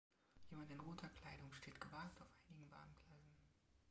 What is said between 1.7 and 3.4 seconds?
gewagt auf einigen Bahngleisen.